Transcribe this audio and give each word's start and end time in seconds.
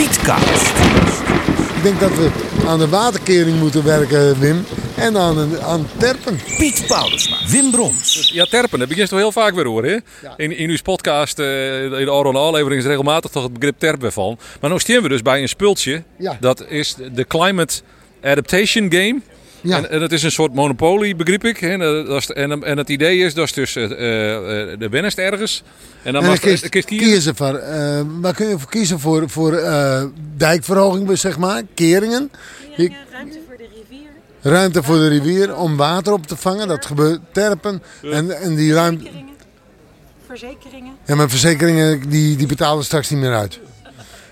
Pietkast. 0.00 0.68
Ik 1.76 1.82
denk 1.82 2.00
dat 2.00 2.10
we 2.10 2.30
aan 2.66 2.78
de 2.78 2.88
waterkering 2.88 3.58
moeten 3.58 3.84
werken, 3.84 4.40
Wim. 4.40 4.64
En 4.96 5.16
aan, 5.16 5.38
een, 5.38 5.60
aan 5.60 5.86
terpen. 5.96 6.38
Piet 6.56 6.84
Paulusma. 6.86 7.36
Wim 7.48 7.70
Brons. 7.70 8.30
Ja, 8.34 8.44
terpen, 8.44 8.78
dat 8.78 8.88
begin 8.88 9.02
je 9.02 9.08
toch 9.08 9.18
heel 9.18 9.32
vaak 9.32 9.54
weer 9.54 9.66
horen. 9.66 9.90
Hè? 9.90 10.26
Ja. 10.28 10.34
In, 10.36 10.56
in 10.56 10.70
uw 10.70 10.76
podcast, 10.82 11.38
eh, 11.38 11.82
in 11.84 11.90
de 11.90 12.12
Oral 12.12 12.46
aflevering 12.46 12.80
is 12.80 12.86
regelmatig 12.86 13.30
toch 13.30 13.42
het 13.42 13.52
begrip 13.52 13.78
terpen 13.78 14.12
vallen. 14.12 14.38
Maar 14.60 14.70
nu 14.70 14.78
staan 14.78 15.02
we 15.02 15.08
dus 15.08 15.22
bij 15.22 15.42
een 15.42 15.48
spultje. 15.48 16.02
Ja. 16.18 16.36
Dat 16.40 16.64
is 16.68 16.96
de 17.12 17.26
Climate 17.26 17.74
Adaptation 18.22 18.92
Game. 18.92 19.20
Ja. 19.62 19.76
En, 19.76 19.90
en 19.90 20.00
dat 20.00 20.12
is 20.12 20.22
een 20.22 20.30
soort 20.30 20.54
monopolie, 20.54 21.16
begreep 21.16 21.44
ik. 21.44 21.56
Hè? 21.58 21.68
En, 21.68 21.78
dat 22.06 22.16
is- 22.22 22.30
en, 22.30 22.62
en 22.64 22.78
het 22.78 22.88
idee 22.88 23.18
is, 23.18 23.34
dat 23.34 23.44
is 23.44 23.52
dus 23.52 23.76
eh, 23.76 23.84
eh, 23.84 23.90
de 24.78 24.88
winnest 24.90 25.18
ergens. 25.18 25.62
En 26.02 26.12
dan 26.12 26.14
En 26.14 26.20
dan 26.20 26.30
mag 26.30 26.40
kiest, 26.40 26.62
je 26.62 26.68
kiest 26.68 26.84
kiezen. 26.86 27.08
kiezen 27.08 27.36
voor, 27.36 27.54
eh, 27.54 28.00
waar 28.20 28.34
kun 28.34 28.48
je 28.48 28.58
voor 28.58 28.70
kiezen? 28.70 29.00
Voor, 29.00 29.28
voor 29.30 29.52
eh, 29.54 30.04
dijkverhoging, 30.36 31.18
zeg 31.18 31.38
maar, 31.38 31.62
keringen. 31.74 32.30
Ruimte 32.76 33.38
voor 33.46 33.56
de 33.56 33.66
rivier. 33.74 34.08
ruimte 34.42 34.82
voor 34.82 34.96
de 34.96 35.08
rivier 35.08 35.56
om 35.56 35.76
water 35.76 36.12
op 36.12 36.26
te 36.26 36.36
vangen. 36.36 36.68
Dat 36.68 36.86
gebeurt 36.86 37.20
terpen. 37.32 37.82
En, 38.02 38.40
en 38.40 38.54
die 38.54 38.72
ruimte. 38.72 39.02
Verzekeringen. 39.04 39.34
Verzekeringen. 40.26 40.92
Ja, 41.06 41.14
maar 41.14 41.30
verzekeringen 41.30 42.08
die, 42.10 42.36
die 42.36 42.46
betalen 42.46 42.84
straks 42.84 43.10
niet 43.10 43.20
meer 43.20 43.34
uit. 43.34 43.58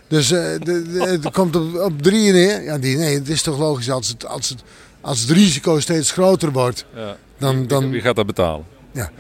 Dus 0.09 0.31
eh, 0.31 0.41
de, 0.63 0.83
de- 0.93 1.03
het 1.23 1.31
komt 1.31 1.57
op, 1.57 1.81
op 1.81 2.03
drie 2.03 2.33
neer. 2.33 2.63
Ja, 2.63 2.79
die, 2.79 2.97
nee, 2.97 3.15
het 3.15 3.29
is 3.29 3.43
toch 3.43 3.59
logisch 3.59 3.91
als 3.91 4.09
het, 4.09 4.27
als 4.27 4.49
het, 4.49 4.63
als 5.01 5.21
het 5.21 5.31
risico 5.31 5.81
steeds 5.81 6.11
groter 6.13 6.53
wordt. 6.53 6.85
Ja. 6.95 7.17
Dan, 7.39 7.67
dan, 7.67 7.91
Wie 7.91 8.01
gaat 8.01 8.17
dat 8.17 8.27
betalen? 8.27 8.65
maar 8.93 9.11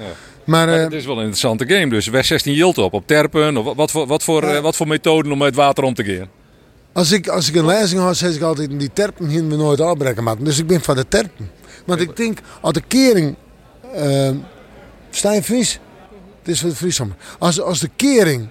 Maar 0.45 0.69
eh, 0.69 0.83
het 0.83 0.93
is 0.93 1.05
wel 1.05 1.15
een 1.17 1.21
interessante 1.21 1.67
game. 1.67 1.89
Dus 1.89 2.07
West 2.07 2.29
16 2.29 2.55
yield 2.55 2.79
op, 2.79 2.93
op 2.93 3.07
terpen. 3.07 3.57
Of 3.57 3.75
wat- 3.77 3.91
voor, 3.91 4.07
wat, 4.07 4.23
voor, 4.23 4.45
Ja. 4.45 4.55
eh, 4.55 4.61
wat 4.63 4.77
voor 4.77 4.89
methoden 4.89 5.33
om 5.33 5.39
met 5.39 5.55
water 5.55 5.85
om 5.85 5.95
te 5.95 6.05
gaan? 6.05 6.29
als, 6.93 7.13
ik, 7.13 7.29
als 7.29 7.49
ik 7.49 7.55
een 7.55 7.67
lezing 7.67 8.01
had, 8.01 8.17
zeg 8.17 8.35
ik 8.35 8.43
altijd: 8.43 8.79
die 8.79 8.91
terpen 8.93 9.29
hier 9.29 9.49
we 9.49 9.57
nooit 9.57 9.81
afbreken. 9.81 10.25
maken. 10.25 10.45
Dus 10.45 10.59
ik 10.59 10.67
ben 10.67 10.81
van 10.81 10.97
de 10.97 11.09
terpen. 11.09 11.51
Want 11.87 12.01
ik 12.01 12.17
denk, 12.17 12.39
als 12.61 12.73
de 12.73 12.81
kering. 12.89 13.37
eh 13.95 14.31
sta 15.11 15.33
je 15.33 15.43
Fries? 15.43 15.79
Het 16.39 16.49
is 16.49 16.61
voor 16.61 16.69
het 16.69 16.79
Friesland. 16.79 17.13
Als, 17.39 17.61
als 17.61 17.79
de 17.81 17.91
kering 17.97 18.49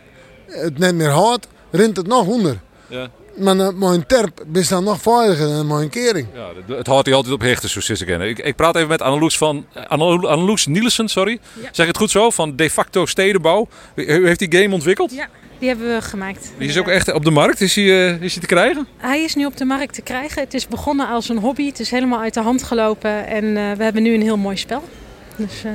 het 0.47 0.77
net 0.77 0.95
meer 0.95 1.09
houdt, 1.09 1.47
rint 1.71 1.97
het 1.97 2.07
nog 2.07 2.25
onder. 2.27 2.59
Ja. 2.87 3.09
Maar 3.37 3.75
mijn 3.75 4.05
terp 4.05 4.43
is 4.53 4.67
dan 4.67 4.83
nog 4.83 5.01
veiliger 5.01 5.47
dan 5.47 5.67
mijn 5.67 5.89
kering. 5.89 6.27
Ja, 6.33 6.75
het- 6.75 6.87
houdt 6.87 7.05
hij 7.05 7.15
altijd 7.15 7.33
op 7.33 7.41
hechten, 7.41 7.69
zo 7.69 7.79
zit 7.81 8.01
ik 8.01 8.07
in. 8.07 8.21
Ik, 8.21 8.39
ik 8.39 8.55
praat 8.55 8.75
even 8.75 8.87
met 8.87 9.01
Anneloes 9.01 9.37
van 9.37 9.65
Anne- 9.87 10.27
Anneloes 10.27 10.65
Nielsen, 10.65 11.07
sorry. 11.09 11.39
Ja. 11.53 11.61
Zeg 11.71 11.85
ik 11.85 11.87
het 11.87 11.97
goed 11.97 12.11
zo? 12.11 12.29
Van 12.29 12.55
De 12.55 12.69
facto 12.69 13.05
Stedenbouw. 13.05 13.67
U 13.95 14.25
heeft 14.27 14.39
die 14.39 14.61
game 14.61 14.73
ontwikkeld? 14.73 15.11
Ja, 15.13 15.27
die 15.59 15.67
hebben 15.67 15.95
we 15.95 16.01
gemaakt. 16.01 16.51
Die 16.57 16.67
is 16.67 16.77
ook 16.77 16.87
echt 16.87 17.13
op 17.13 17.23
de 17.23 17.31
markt. 17.31 17.61
Is 17.61 17.73
die, 17.73 17.91
eh, 17.91 18.21
is 18.21 18.31
die 18.31 18.41
te 18.41 18.47
krijgen? 18.47 18.87
Hij 18.97 19.23
is 19.23 19.35
nu 19.35 19.45
op 19.45 19.57
de 19.57 19.65
markt 19.65 19.93
te 19.93 20.01
krijgen. 20.01 20.41
Het 20.41 20.53
is 20.53 20.67
begonnen 20.67 21.07
als 21.07 21.29
een 21.29 21.37
hobby. 21.37 21.65
Het 21.65 21.79
is 21.79 21.91
helemaal 21.91 22.19
uit 22.19 22.33
de 22.33 22.41
hand 22.41 22.63
gelopen. 22.63 23.27
En 23.27 23.43
eh, 23.57 23.71
we 23.77 23.83
hebben 23.83 24.03
nu 24.03 24.13
een 24.13 24.21
heel 24.21 24.37
mooi 24.37 24.57
spel. 24.57 24.83
Dus 25.37 25.63
eh, 25.63 25.71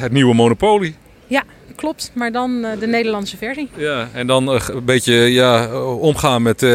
Het 0.00 0.12
nieuwe 0.12 0.34
Monopoly. 0.34 0.94
ja, 1.26 1.42
klopt. 1.76 2.10
Maar 2.14 2.32
dan 2.32 2.66
de 2.80 2.86
Nederlandse 2.86 3.36
versie. 3.36 3.68
Ja, 3.76 4.08
en 4.12 4.26
dan 4.26 4.48
een 4.48 4.84
beetje 4.84 5.14
ja, 5.14 5.80
omgaan 5.82 6.42
met. 6.42 6.66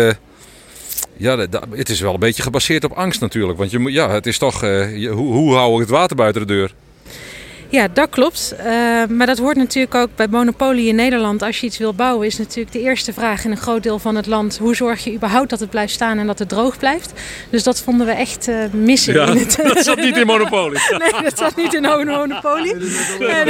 Ja, 1.20 1.38
het 1.70 1.90
is 1.90 2.00
wel 2.00 2.14
een 2.14 2.20
beetje 2.20 2.44
gebaseerd 2.44 2.84
op 2.84 2.92
angst 2.92 3.22
natuurlijk. 3.22 3.58
Want 3.58 3.72
je, 3.72 3.92
ja, 3.92 4.10
het 4.10 4.26
is 4.26 4.38
toch. 4.38 4.64
eh, 4.64 5.12
hoe, 5.12 5.34
hoe 5.34 5.56
hou 5.56 5.74
ik 5.74 5.80
het 5.80 5.90
water 5.90 6.16
buiten 6.16 6.48
de 6.48 6.54
deur? 6.54 6.74
Ja, 7.70 7.88
dat 7.94 8.10
klopt. 8.10 8.56
Eh, 8.58 8.66
maar 9.10 9.26
dat 9.28 9.38
hoort 9.38 9.56
natuurlijk 9.58 9.96
ook 9.96 10.10
bij 10.16 10.28
Monopoly 10.28 10.88
in 10.88 10.96
Nederland. 10.96 11.42
Als 11.44 11.60
je 11.60 11.66
iets 11.66 11.78
wil 11.78 11.94
bouwen, 11.94 12.28
is 12.28 12.38
natuurlijk 12.38 12.72
de 12.72 12.82
eerste 12.82 13.14
vraag 13.14 13.46
in 13.46 13.52
een 13.52 13.58
groot 13.58 13.84
deel 13.84 14.00
van 14.00 14.16
het 14.16 14.26
land: 14.26 14.58
hoe 14.58 14.76
zorg 14.76 15.04
je 15.04 15.14
überhaupt 15.14 15.50
dat 15.50 15.60
het 15.60 15.70
blijft 15.70 15.94
staan 15.94 16.18
en 16.18 16.28
dat 16.28 16.40
het 16.40 16.50
droog 16.50 16.78
blijft? 16.78 17.12
Dus 17.50 17.64
dat 17.64 17.82
vonden 17.82 18.06
we 18.08 18.12
echt 18.14 18.48
eh, 18.48 18.56
missen 18.72 19.14
Ja, 19.14 19.28
in 19.28 19.38
het. 19.38 19.58
dat 19.74 19.84
zat 19.84 19.98
niet 19.98 20.18
in 20.18 20.26
Monopoly. 20.26 20.78
Nee, 20.98 21.24
dat 21.24 21.38
zat 21.38 21.56
niet 21.56 21.74
in 21.74 21.82
Monopoly. 21.82 22.70
En, 23.20 23.48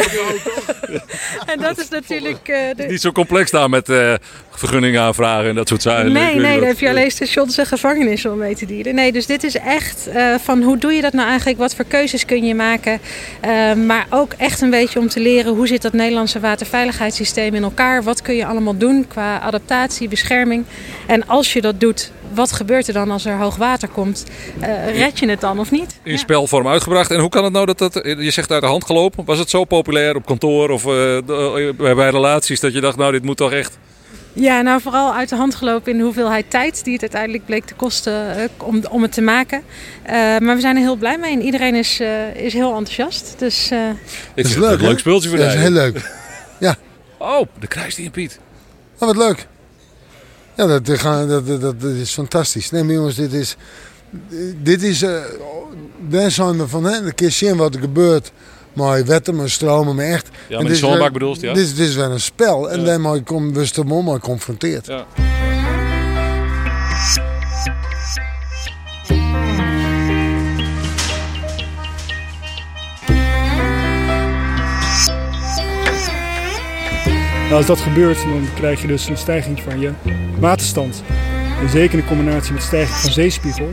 en 1.51 1.59
dat 1.59 1.77
is 1.79 1.89
natuurlijk. 1.89 2.47
eh, 2.47 2.57
de- 2.75 2.83
Niet 2.87 3.01
zo 3.01 3.11
complex 3.11 3.51
daar 3.51 3.69
met 3.69 3.89
eh 3.89 4.13
vergunningen 4.51 5.01
aanvragen 5.01 5.49
en 5.49 5.55
dat 5.55 5.67
soort 5.67 5.81
zaken. 5.81 6.11
Nee, 6.11 6.35
nee, 6.35 6.59
daar 6.59 6.67
heb 6.67 6.79
je 6.79 6.89
alleen 6.89 7.11
stations 7.11 7.57
en 7.57 7.65
gevangenissen 7.65 8.31
om 8.31 8.37
mee 8.37 8.55
te 8.55 8.65
dealen. 8.65 8.95
Nee, 8.95 9.11
dus 9.11 9.25
dit 9.25 9.43
is 9.43 9.55
echt 9.57 10.07
eh, 10.07 10.35
van 10.43 10.61
hoe 10.63 10.77
doe 10.77 10.93
je 10.93 11.01
dat 11.01 11.13
nou 11.13 11.27
eigenlijk? 11.27 11.57
Wat 11.59 11.75
voor 11.75 11.85
keuzes 11.85 12.25
kun 12.25 12.45
je 12.45 12.55
maken? 12.55 12.99
Eh, 13.41 13.73
maar 13.73 14.05
ook 14.09 14.33
echt 14.33 14.61
een 14.61 14.69
beetje 14.69 14.99
om 14.99 15.07
te 15.07 15.19
leren 15.19 15.55
hoe 15.55 15.67
zit 15.67 15.81
dat 15.81 15.93
Nederlandse 15.93 16.39
waterveiligheidssysteem 16.39 17.53
in 17.53 17.63
elkaar? 17.63 18.03
Wat 18.03 18.21
kun 18.21 18.35
je 18.35 18.45
allemaal 18.45 18.77
doen 18.77 19.07
qua 19.07 19.39
adaptatie, 19.39 20.07
bescherming? 20.07 20.65
En 21.07 21.27
als 21.27 21.53
je 21.53 21.61
dat 21.61 21.79
doet, 21.79 22.11
wat 22.33 22.51
gebeurt 22.51 22.87
er 22.87 22.93
dan 22.93 23.11
als 23.11 23.25
er 23.25 23.37
hoog 23.37 23.55
water 23.55 23.87
komt? 23.87 24.25
Eh, 24.59 24.99
red 24.99 25.19
je 25.19 25.29
het 25.29 25.41
dan 25.41 25.59
of 25.59 25.71
niet? 25.71 25.99
in 26.03 26.11
Ja. 26.11 26.17
spelvorm 26.17 26.67
uitgebracht. 26.67 27.11
En 27.11 27.19
hoe 27.19 27.29
kan 27.29 27.43
het 27.43 27.53
nou 27.53 27.65
dat 27.65 27.77
dat, 27.77 27.93
je 28.03 28.31
zegt 28.31 28.51
uit 28.51 28.61
de 28.61 28.67
hand 28.67 28.85
gelopen? 28.85 29.25
Was 29.25 29.39
het 29.39 29.49
zo 29.49 29.63
populair 29.63 30.15
op 30.15 30.25
kantoor 30.25 30.69
of 30.69 30.85
eh, 30.85 31.17
bij, 31.77 31.95
bij 31.95 32.09
relaties 32.09 32.59
dat 32.59 32.73
je 32.73 32.81
dacht, 32.81 32.97
nou 32.97 33.11
dit 33.11 33.23
moet 33.23 33.37
toch 33.37 33.51
echt... 33.51 33.77
Ja, 34.39 34.61
nou 34.61 34.81
vooral 34.81 35.13
uit 35.13 35.29
de 35.29 35.35
hand 35.35 35.55
gelopen 35.55 35.91
in 35.91 35.97
de 35.97 36.03
hoeveelheid 36.03 36.49
tijd 36.49 36.83
die 36.83 36.93
het 36.93 37.01
uiteindelijk 37.01 37.45
bleek 37.45 37.65
te 37.65 37.73
kosten 37.73 38.35
eh, 38.37 38.43
om, 38.57 38.83
om 38.89 39.01
het 39.01 39.11
te 39.11 39.21
maken. 39.21 39.61
Eh, 40.03 40.13
maar 40.15 40.55
we 40.55 40.59
zijn 40.61 40.75
er 40.75 40.81
heel 40.81 40.95
blij 40.95 41.17
mee 41.17 41.31
en 41.33 41.41
iedereen 41.41 41.75
is, 41.75 41.99
eh, 41.99 42.35
is 42.35 42.53
heel 42.53 42.75
enthousiast. 42.75 43.35
Dus 43.37 43.71
eh, 43.71 43.89
Ik 44.33 44.45
is 44.45 44.55
leuk, 44.55 44.69
het 44.69 44.79
een 44.79 44.87
leuk 44.87 44.99
speeltje 44.99 45.29
voor 45.29 45.37
Dat 45.37 45.47
is 45.47 45.53
heel 45.53 45.69
leuk. 45.69 46.15
Oh, 47.19 47.47
de 47.59 47.67
kruis 47.67 47.95
die 47.95 48.05
in 48.05 48.11
Piet. 48.11 48.39
Oh, 48.99 49.07
wat 49.07 49.17
leuk. 49.17 49.47
Ja, 50.55 50.65
dat, 50.65 50.85
dat, 50.85 51.61
dat, 51.61 51.83
is 51.83 52.13
fantastisch. 52.13 52.71
Nee, 52.71 52.83
maar 52.83 52.93
jongens, 52.93 53.15
dit 53.15 53.33
is... 53.33 53.55
Dit 54.61 54.83
is... 54.83 55.01
eh, 55.01 55.21
daar 56.09 56.31
zijn 56.31 56.57
we 56.57 56.67
van, 56.67 56.83
hè. 56.83 57.03
De 57.03 57.13
keer 57.13 57.31
zien 57.31 57.57
wat 57.57 57.73
er 57.75 57.79
gebeurt. 57.79 58.31
Maar 58.77 59.05
wetten, 59.05 59.35
maar 59.35 59.49
stromen, 59.49 59.95
maar 59.95 60.05
echt. 60.05 60.27
Ja, 60.27 60.33
met 60.47 60.49
dit 60.49 60.59
die 60.59 60.69
is 60.71 60.79
zonnebak 60.79 61.01
wel- 61.03 61.11
bedoelst, 61.11 61.41
ja. 61.41 61.53
Dit, 61.53 61.63
is- 61.63 61.75
dit 61.75 61.87
is 61.87 61.95
wel 61.95 62.11
een 62.11 62.19
spel. 62.19 62.71
En 62.71 62.79
Ja. 62.79 62.85
daarmee 62.85 63.21
kom 63.23 63.53
we 63.53 63.69
er 63.75 63.85
mooi 63.85 64.03
mee 64.03 64.13
geconfronteerd. 64.13 64.85
Ja. 64.85 65.05
Nou, 77.43 77.53
als 77.53 77.65
dat 77.65 77.79
gebeurt, 77.79 78.17
dan 78.21 78.47
krijg 78.55 78.81
je 78.81 78.87
dus 78.87 79.07
een 79.07 79.17
stijging 79.17 79.61
van 79.61 79.79
je 79.79 79.91
waterstand. 80.39 81.03
En 81.61 81.69
zeker 81.69 81.99
in 81.99 82.05
combinatie 82.05 82.53
met 82.53 82.63
stijging 82.63 82.97
van 82.97 83.11
zeespiegel. 83.11 83.69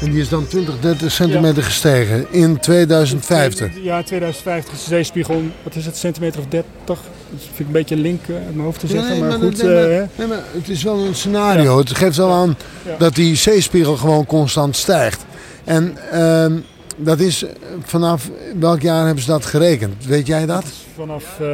En 0.00 0.10
die 0.10 0.20
is 0.20 0.28
dan 0.28 0.46
20, 0.46 0.74
30 0.80 1.12
centimeter 1.12 1.62
gestegen 1.62 2.26
in 2.30 2.58
2050. 2.60 3.70
Ja, 3.82 3.98
in 3.98 4.04
2050 4.04 4.72
is 4.74 4.78
de 4.82 4.88
zeespiegel, 4.88 5.42
wat 5.62 5.74
is 5.74 5.86
het, 5.86 5.96
centimeter 5.96 6.40
of 6.40 6.46
30? 6.48 6.70
Dat 6.84 6.98
vind 7.38 7.58
ik 7.58 7.66
een 7.66 7.72
beetje 7.72 7.96
link 7.96 8.20
eh, 8.28 8.34
uit 8.34 8.44
mijn 8.54 8.64
hoofd 8.64 8.80
te 8.80 8.86
zeggen, 8.86 9.10
Nee, 9.10 9.20
maar 9.20 9.28
maar 9.28 9.38
goed. 9.38 9.62
nee, 9.62 9.74
eh, 9.74 9.80
maar- 9.80 9.90
hè. 9.90 10.04
Nee, 10.16 10.26
maar 10.26 10.42
het 10.52 10.68
is 10.68 10.82
wel 10.82 10.98
een 10.98 11.14
scenario. 11.14 11.78
Het 11.78 11.96
geeft 11.96 12.16
wel 12.16 12.32
aan 12.32 12.56
Ja. 12.86 12.94
dat 12.98 13.14
die 13.14 13.34
zeespiegel 13.36 13.96
gewoon 13.96 14.26
constant 14.26 14.76
stijgt. 14.76 15.24
En 15.64 15.96
ehm, 16.10 16.52
dat 16.96 17.20
is 17.20 17.42
eh, 17.42 17.50
vanaf 17.84 18.30
welk 18.58 18.80
jaar 18.82 19.04
hebben 19.06 19.24
ze 19.24 19.30
dat 19.30 19.44
gerekend? 19.44 20.06
Weet 20.06 20.26
jij 20.26 20.46
dat? 20.46 20.64
Vanaf 20.96 21.24
eh, 21.40 21.46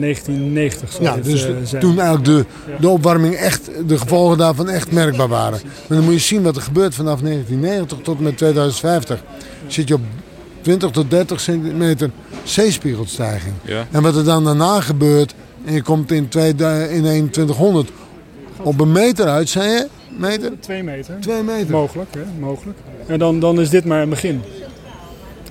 1990 0.00 0.92
zou 0.92 1.04
Ja, 1.04 1.14
dit, 1.14 1.24
dus 1.24 1.44
eh, 1.46 1.54
zijn. 1.64 1.80
toen 1.82 1.98
eigenlijk 2.00 2.24
de, 2.24 2.44
Ja. 2.72 2.78
de 2.80 2.88
opwarming 2.88 3.34
echt, 3.34 3.70
de 3.86 3.98
gevolgen 3.98 4.38
daarvan 4.38 4.68
echt 4.68 4.92
merkbaar 4.92 5.28
waren. 5.28 5.60
Maar 5.88 5.96
dan 5.98 6.04
moet 6.04 6.12
je 6.14 6.18
zien 6.20 6.42
wat 6.42 6.56
er 6.56 6.62
gebeurt 6.62 6.94
vanaf 6.94 7.20
1990 7.20 7.98
tot 8.02 8.16
en 8.16 8.22
met 8.22 8.36
2050. 8.36 9.22
Zit 9.66 9.88
je 9.88 9.94
op 9.94 10.00
20 10.60 10.90
tot 10.90 11.10
30 11.10 11.40
centimeter 11.40 12.10
zeespiegelstijging. 12.44 13.54
Ja. 13.64 13.86
En 13.90 14.02
wat 14.02 14.16
er 14.16 14.24
dan 14.24 14.44
daarna 14.44 14.80
gebeurt, 14.80 15.34
en 15.64 15.72
je 15.72 15.82
komt 15.82 16.12
in, 16.12 16.28
2000 16.28 16.90
in 16.92 17.02
2100 17.30 17.90
op 18.62 18.80
een 18.80 18.92
meter 18.92 19.26
uit, 19.26 19.48
zei 19.48 19.68
je? 19.68 19.86
Meter? 20.18 20.52
Twee 20.60 20.82
meter. 20.82 21.16
Twee 21.20 21.42
meter. 21.42 21.70
Mogelijk, 21.70 22.14
hè? 22.14 22.20
mogelijk. 22.40 22.78
En 23.06 23.18
dan, 23.18 23.40
dan 23.40 23.60
is 23.60 23.70
dit 23.70 23.84
maar 23.84 24.02
een 24.02 24.08
begin. 24.08 24.42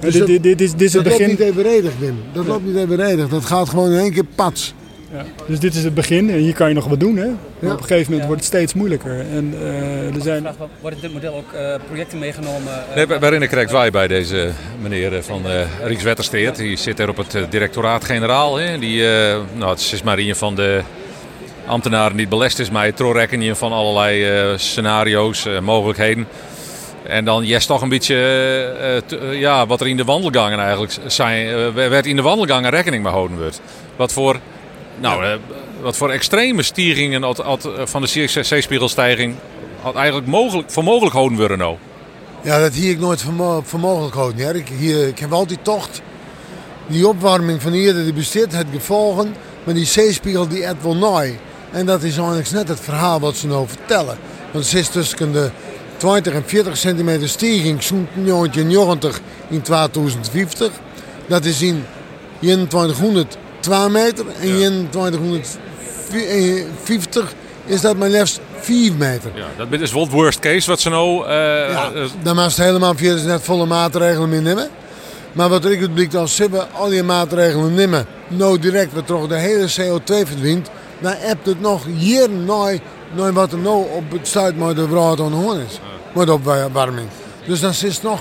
Dus 0.03 0.13
dit, 0.13 0.21
dat- 0.21 0.27
dit, 0.29 0.43
dit 0.43 0.61
is, 0.61 0.71
dit 0.71 0.81
is 0.81 0.93
het 0.93 1.03
Dat 1.03 1.11
loopt 1.13 1.17
begin. 1.29 1.45
niet 1.47 1.55
evenredig, 1.57 1.91
Wim. 1.99 2.15
Dat 2.33 2.45
loopt 2.47 2.65
niet 2.65 2.75
evenredig. 2.75 3.27
Dat 3.29 3.45
gaat 3.45 3.69
gewoon 3.69 3.91
in 3.91 3.99
één 3.99 4.11
keer 4.13 4.25
pats. 4.35 4.73
Ja. 5.13 5.23
Dus 5.47 5.59
dit 5.59 5.73
is 5.75 5.83
het 5.83 5.93
begin 5.93 6.29
en 6.29 6.37
hier 6.37 6.53
kan 6.53 6.67
je 6.67 6.73
nog 6.73 6.85
wat 6.87 6.99
doen. 6.99 7.15
Hè? 7.17 7.25
Ja. 7.25 7.31
op 7.71 7.77
een 7.77 7.77
gegeven 7.79 8.05
moment 8.11 8.25
wordt 8.27 8.41
het 8.41 8.49
steeds 8.53 8.73
moeilijker. 8.73 9.19
En 9.19 9.53
eh, 9.61 10.15
er 10.15 10.21
zijn... 10.21 10.47
Worden 10.81 10.99
in 11.01 11.05
dit 11.05 11.13
model 11.13 11.35
ook 11.35 11.53
eh, 11.53 11.75
projecten 11.87 12.19
meegenomen? 12.19 12.73
eh, 12.95 12.95
Nee, 13.07 13.19
waarin 13.19 13.41
ik 13.41 13.49
krijg 13.49 13.71
wij 13.71 13.91
bij 13.91 14.07
deze 14.07 14.49
meneer 14.81 15.23
van 15.23 15.41
uh, 15.45 15.61
Rieks 15.83 16.03
Wettersteert. 16.03 16.55
Die 16.55 16.77
zit 16.77 16.99
er 16.99 17.09
op 17.09 17.17
het 17.17 17.37
directoraat-generaal. 17.49 18.55
hè. 18.57 18.77
Die, 18.79 19.07
eh, 19.07 19.37
nou, 19.55 19.71
het 19.71 19.89
is 19.93 20.03
maar 20.03 20.17
een 20.17 20.35
van 20.35 20.55
de 20.55 20.81
ambtenaren 21.65 22.11
die 22.11 22.21
het 22.25 22.29
belest 22.29 22.59
is. 22.59 22.69
Maar 22.69 22.85
je 22.85 22.93
trorekening 22.93 23.57
van 23.57 23.71
allerlei 23.71 24.23
eh, 24.25 24.57
scenario's, 24.57 25.45
eh, 25.45 25.59
mogelijkheden. 25.59 26.27
En 27.03 27.25
dan 27.25 27.45
yes, 27.45 27.65
toch 27.65 27.81
een 27.81 27.89
beetje 27.89 28.15
eh, 28.15 28.97
eh, 28.97 29.31
eh, 29.31 29.39
ja, 29.39 29.65
wat 29.67 29.81
er 29.81 29.87
in 29.87 29.97
de 29.97 30.03
wandelgangen 30.03 30.59
eigenlijk 30.59 30.93
zijn. 31.07 31.73
werd 31.73 32.05
in 32.05 32.15
de 32.15 32.21
wandelgangen 32.21 32.69
rekening 32.69 33.03
mee 33.03 33.11
houden 33.11 33.37
wordt. 33.37 33.61
Wat 33.95 34.13
voor, 34.13 34.39
nou, 34.99 35.39
wat 35.81 35.97
voor 35.97 36.09
extreme 36.09 36.63
stijgingen 36.63 37.23
had, 37.23 37.37
had, 37.37 37.69
van 37.83 38.01
de 38.01 38.07
zee- 38.07 38.43
zeespiegelstijging 38.43 39.35
had 39.81 39.95
eigenlijk 39.95 40.27
mogelijk, 40.27 40.71
voor 40.71 40.83
mogelijk 40.83 41.15
houden 41.15 41.37
worden 41.37 41.57
nou? 41.57 41.75
Ja, 42.41 42.59
dat 42.59 42.73
hier 42.73 42.91
ik 42.91 42.99
nooit 42.99 43.21
voor, 43.21 43.33
mo- 43.33 43.61
voor 43.65 43.79
mogelijk 43.79 44.15
houden. 44.15 44.45
Ja. 44.45 44.49
Ik, 44.49 44.67
hier, 44.79 45.07
ik 45.07 45.19
heb 45.19 45.31
altijd 45.33 45.59
tocht. 45.63 46.01
Die 46.87 47.07
opwarming 47.07 47.61
van 47.61 47.71
hier 47.71 47.93
die 47.93 48.13
bestaat 48.13 48.51
het 48.51 48.67
gevolgen. 48.73 49.35
Maar 49.63 49.73
die 49.73 49.85
zeespiegel 49.85 50.47
die 50.47 50.63
het 50.63 50.83
wel 50.83 50.95
nooit. 50.95 51.35
En 51.71 51.85
dat 51.85 52.03
is 52.03 52.17
eigenlijk 52.17 52.51
net 52.51 52.67
het 52.67 52.79
verhaal 52.79 53.19
wat 53.19 53.35
ze 53.35 53.47
nou 53.47 53.67
vertellen. 53.67 54.17
Want 54.51 54.65
het 54.65 54.73
is 54.73 54.87
tussen 54.87 55.31
de 55.31 55.49
20 56.03 56.33
en 56.33 56.43
40 56.45 56.77
centimeter 56.77 57.29
stijging 57.29 57.83
zo'n 57.83 58.07
1990 58.13 59.21
in 59.47 59.61
2050. 59.61 60.71
Dat 61.27 61.45
is 61.45 61.61
in 61.61 61.85
2100 62.39 63.37
2 63.59 63.89
meter 63.89 64.25
en 64.41 64.47
in 64.47 64.87
2150 64.89 67.33
is 67.65 67.81
dat 67.81 67.97
maar 67.97 68.09
liefst 68.09 68.39
4 68.59 68.93
meter. 68.93 69.31
Ja, 69.35 69.47
dat 69.69 69.79
is 69.79 69.93
wel 69.93 70.01
het 70.01 70.11
worst 70.11 70.39
case 70.39 70.69
wat 70.69 70.79
ze 70.79 70.89
nou... 70.89 71.29
Ja, 71.29 71.91
eh, 71.93 72.03
dan 72.23 72.35
mag 72.35 72.55
helemaal 72.55 72.93
via 72.95 73.13
net 73.13 73.41
volle 73.41 73.65
maatregelen 73.65 74.29
meer 74.29 74.41
nemen. 74.41 74.69
Maar 75.31 75.49
wat 75.49 75.65
ik 75.65 75.79
het 75.79 75.93
blijkt 75.93 76.15
als 76.15 76.35
ze 76.35 76.49
al 76.71 76.89
die 76.89 77.03
maatregelen 77.03 77.73
nemen, 77.73 78.05
nou 78.27 78.59
direct 78.59 78.93
wat 78.93 79.07
toch 79.07 79.27
de 79.27 79.35
hele 79.35 79.67
CO2 79.67 80.05
verdwijnt, 80.05 80.69
dan 80.99 81.13
hebt 81.17 81.45
het 81.45 81.61
nog 81.61 81.85
hier 81.97 82.29
nooit, 82.29 82.81
nooit 83.15 83.33
wat 83.33 83.51
er 83.51 83.57
nou 83.57 83.85
op 83.91 84.11
het 84.11 84.27
stuit 84.27 84.57
maar 84.57 84.75
de 84.75 84.87
brood 84.87 85.19
aan 85.19 85.29
de 85.29 85.35
hoorn 85.35 85.59
is. 85.59 85.79
Met 86.13 86.29
opwarming. 86.29 87.07
Dus 87.45 87.59
dan 87.59 87.69
is 87.69 87.81
het 87.81 88.03
nog 88.03 88.19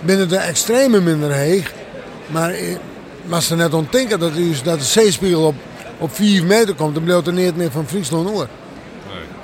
binnen 0.00 0.28
de 0.28 0.36
extreme 0.36 1.00
minder 1.00 1.32
heeg. 1.32 1.72
Maar 2.26 2.54
als 3.30 3.46
ze 3.46 3.56
net 3.56 3.74
ontdenken 3.74 4.18
dat, 4.18 4.32
dat 4.64 4.78
de 4.78 4.84
zeespiegel 4.84 5.46
op, 5.46 5.54
op 5.98 6.14
4 6.14 6.44
meter 6.44 6.74
komt, 6.74 6.94
dan 6.94 7.04
blijft 7.04 7.26
er 7.26 7.32
niet 7.32 7.56
meer 7.56 7.70
van 7.70 7.86
Friesland 7.86 8.28
hoor. 8.28 8.48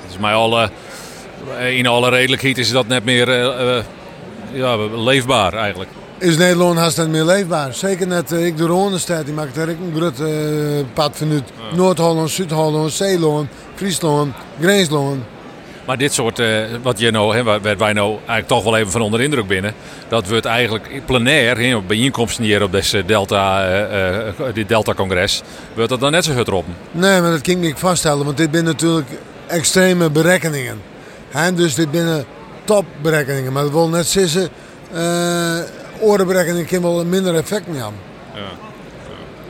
Het 0.02 0.10
is 0.10 0.18
mij 0.18 0.34
al, 0.34 0.60
eh, 0.60 0.68
in 1.76 1.86
alle 1.86 2.10
redelijkheid 2.10 2.58
is 2.58 2.70
dat 2.70 2.86
net 2.86 3.04
meer 3.04 3.28
eh, 3.28 3.78
eh, 3.78 3.84
ja, 4.52 4.76
leefbaar 4.76 5.52
eigenlijk. 5.52 5.90
Is 6.18 6.36
Nederland 6.36 6.78
haast 6.78 6.98
niet 6.98 7.08
meer 7.08 7.24
leefbaar. 7.24 7.74
Zeker 7.74 8.06
net 8.06 8.32
eh, 8.32 8.46
ik 8.46 8.56
de 8.56 8.66
Ronenstad, 8.66 9.24
die 9.24 9.34
maakt 9.34 9.56
er 9.56 9.68
een 9.68 9.92
groot 9.96 10.22
pad 10.92 11.16
vanuit 11.16 11.44
Noord-Holland, 11.74 12.30
Zuid-Holland, 12.30 12.92
Zeeland, 12.92 13.48
Friesland, 13.74 14.34
Grensland. 14.60 15.22
Maar 15.86 15.98
dit 15.98 16.12
soort, 16.12 16.38
eh, 16.38 16.62
wat 16.82 16.98
je 16.98 17.10
nou, 17.10 17.36
hè, 17.36 17.42
waar 17.42 17.60
wij 17.60 17.92
nou 17.92 18.10
eigenlijk 18.10 18.46
toch 18.46 18.64
wel 18.64 18.76
even 18.76 18.90
van 18.90 19.00
onder 19.00 19.20
indruk 19.20 19.46
binnen. 19.46 19.74
Dat 20.08 20.28
wordt 20.28 20.44
eigenlijk 20.44 21.02
plenair, 21.06 21.58
hè, 21.58 21.80
bijeenkomsten 21.80 22.44
hier 22.44 22.62
op 22.62 22.72
deze 22.72 23.04
Delta, 23.04 23.68
eh, 23.68 24.54
dit 24.54 24.68
Delta-congres, 24.68 25.42
wordt 25.74 25.90
dat 25.90 26.00
dan 26.00 26.10
net 26.10 26.24
zo 26.24 26.32
hut. 26.32 26.50
Nee, 26.90 27.20
maar 27.20 27.30
dat 27.30 27.40
kan 27.40 27.62
ik 27.62 27.78
vaststellen, 27.78 28.24
want 28.24 28.36
dit 28.36 28.48
zijn 28.52 28.64
natuurlijk 28.64 29.08
extreme 29.46 30.10
berekeningen. 30.10 30.80
Hè, 31.30 31.54
dus 31.54 31.74
dit 31.74 31.88
zijn 31.92 32.24
topberekeningen. 32.64 33.52
Maar 33.52 33.62
dat 33.62 33.72
wil 33.72 33.88
net 33.88 34.06
zeggen, 34.06 34.48
orenberekeningen 36.00 36.66
kunnen 36.66 36.94
wel 36.94 37.04
minder 37.04 37.34
effect 37.34 37.66
niet 37.66 37.76
hebben. 37.76 38.00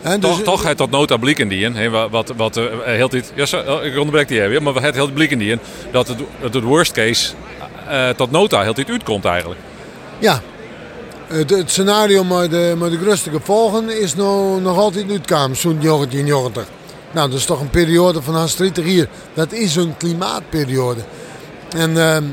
Hè, 0.01 0.19
dus- 0.19 0.31
toch, 0.31 0.43
toch 0.43 0.63
het 0.63 0.77
tot 0.77 0.91
nota 0.91 1.17
blik 1.17 1.39
in 1.39 1.49
die 1.49 1.65
in, 1.65 1.91
wat, 1.91 2.11
wat, 2.11 2.33
wat 2.37 2.57
eh, 2.57 2.65
heel 2.85 3.09
dit, 3.09 3.33
ja, 3.35 3.47
zo- 3.47 3.63
oh, 3.67 3.85
ik 3.85 3.99
onderbreek 3.99 4.29
die 4.29 4.43
even, 4.43 4.63
maar 4.63 4.83
het 4.83 4.95
heel 4.95 5.11
blik 5.11 5.31
in 5.31 5.39
die 5.39 5.51
in, 5.51 5.61
dat 5.93 6.09
het, 6.09 6.19
dat 6.41 6.55
het 6.55 6.65
worst 6.65 6.93
case 6.93 7.33
eh, 7.89 8.09
tot 8.09 8.31
nota 8.31 8.63
heel 8.63 8.75
dit 8.75 8.91
uitkomt 8.91 9.25
eigenlijk. 9.25 9.61
Ja, 10.19 10.41
het, 11.27 11.51
het 11.51 11.71
scenario 11.71 12.25
met 12.25 12.51
de, 12.51 12.75
met 12.79 12.91
de 12.91 12.99
grootste 12.99 13.31
gevolgen 13.31 14.01
is 14.01 14.15
nou, 14.15 14.61
nog 14.61 14.79
altijd 14.79 15.11
uitkomen, 15.11 15.57
zo'n 15.57 15.79
1990. 15.81 16.65
Nou, 17.13 17.31
dat 17.31 17.39
is 17.39 17.45
toch 17.45 17.61
een 17.61 17.71
periode 17.71 18.23
van 18.23 18.35
haast 18.35 18.59
30 18.59 18.85
hier. 18.85 19.09
Dat 19.35 19.53
is 19.53 19.77
een 19.77 19.97
klimaatperiode. 19.97 21.01
En 21.77 21.99
ehm 21.99 22.25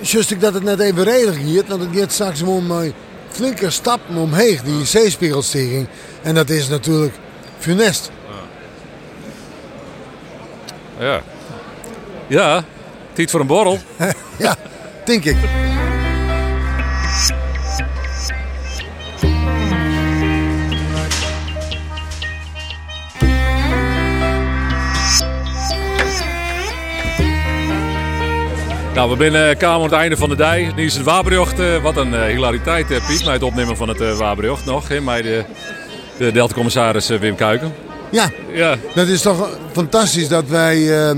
juist 0.00 0.30
ik 0.30 0.40
dat 0.40 0.54
het 0.54 0.62
net 0.62 0.80
even 0.80 1.04
redelijk 1.04 1.38
hier, 1.38 1.64
want 1.66 1.80
het 1.80 1.90
gaat 1.98 2.12
straks 2.12 2.42
om 2.42 2.70
een 2.70 2.92
flinke 3.30 3.70
stappen 3.70 4.16
omheen, 4.16 4.60
die 4.64 4.84
zeespiegelstijging. 4.84 5.86
En 6.22 6.34
dat 6.34 6.50
is 6.50 6.68
natuurlijk 6.68 7.14
funest. 7.58 8.10
Ja, 10.98 11.22
ja 12.26 12.64
tijd 13.12 13.30
voor 13.30 13.40
een 13.40 13.46
borrel. 13.46 13.78
Ja, 14.38 14.56
denk 15.04 15.24
ik. 15.24 15.36
Nou, 28.96 29.16
we 29.16 29.30
zijn 29.30 29.56
kamer 29.56 29.76
aan 29.76 29.82
het 29.82 29.92
einde 29.92 30.16
van 30.16 30.28
de 30.28 30.36
dij. 30.36 30.72
Nu 30.76 30.84
is 30.84 30.94
het 30.94 31.04
Waberjocht. 31.04 31.58
eh, 31.58 31.82
wat 31.82 31.96
een 31.96 32.14
eh, 32.14 32.22
hilariteit, 32.24 32.90
eh, 32.90 33.06
Piet, 33.06 33.24
bij 33.24 33.32
het 33.32 33.42
opnemen 33.42 33.76
van 33.76 33.88
het 33.88 34.16
Waberjocht 34.18 34.64
nog. 34.64 34.88
Met 34.88 35.22
de, 35.22 35.44
de 36.18 36.32
Delta-commissaris 36.32 37.08
Wim 37.08 37.34
Kuiken. 37.34 37.72
Ja, 38.10 38.30
Ja, 38.52 38.76
Dat 38.94 39.06
is 39.06 39.20
toch 39.22 39.48
fantastisch 39.72 40.28
dat 40.28 40.48
wij 40.48 40.76
eh, 40.76 41.10
eh, 41.10 41.16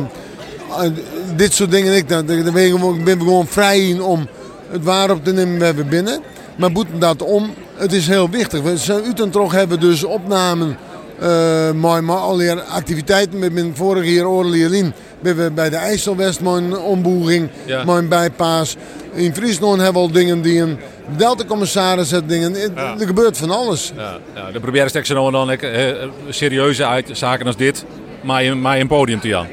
dit 1.36 1.52
soort 1.52 1.70
dingen. 1.70 1.96
Ik, 1.96 2.08
dat, 2.08 2.28
dat 2.28 2.52
ben 2.52 2.66
ik 2.66 3.04
ben 3.04 3.18
gewoon 3.18 3.46
vrij 3.46 3.88
in 3.88 4.02
om 4.02 4.28
het 4.70 4.84
waar 4.84 5.10
op 5.10 5.24
te 5.24 5.32
nemen 5.32 5.58
waar 5.58 5.74
we 5.76 5.84
binnen. 5.84 6.20
Maar 6.56 6.72
boeten 6.72 6.98
dat 6.98 7.22
om, 7.22 7.54
het 7.76 7.92
is 7.92 8.06
heel 8.06 8.30
wichtig. 8.30 8.62
We 8.62 8.76
zijn 8.76 9.06
Utentrog 9.06 9.52
hebben 9.52 9.80
dus 9.80 10.04
opnamen, 10.04 10.78
eh 11.20 11.72
maar, 11.72 12.04
maar 12.04 12.16
al 12.16 12.36
die 12.36 12.52
activiteiten. 12.52 13.40
We 13.40 13.50
zijn 13.54 13.76
vorig 13.76 14.14
jaar 14.14 14.26
Orelien 14.26 14.92
we 15.20 15.50
bij 15.54 15.70
de 15.70 15.76
IJsselwest 15.76 16.40
met 16.40 16.52
een 16.52 16.78
omboeging, 16.78 17.48
Ja. 17.64 17.84
een 17.86 18.08
bijpaas. 18.08 18.76
In 19.12 19.34
Friesland 19.34 19.76
hebben 19.80 20.02
we 20.02 20.08
al 20.08 20.12
dingen 20.14 20.42
die 20.42 20.60
een 20.60 20.78
Delta-commissaris 21.16 22.10
het 22.10 22.28
dingen. 22.28 22.54
Er 22.76 23.06
gebeurt 23.06 23.38
van 23.38 23.50
alles. 23.50 23.92
ja, 23.96 24.18
ja, 24.34 24.50
dan 24.50 24.60
proberen 24.60 25.06
ze 25.06 25.14
nou 25.14 25.26
en 25.26 25.32
dan 25.32 25.50
eh, 25.50 25.90
eh, 25.90 26.08
serieuze 26.28 26.86
uit, 26.86 27.10
zaken 27.12 27.46
als 27.46 27.56
dit, 27.56 27.84
maar 28.22 28.42
je, 28.42 28.54
maar 28.54 28.78
een 28.78 28.86
podium 28.86 29.20
te 29.20 29.36
aan. 29.36 29.46